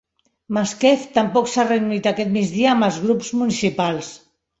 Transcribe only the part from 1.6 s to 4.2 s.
reunit aquest migdia amb els grups municipals.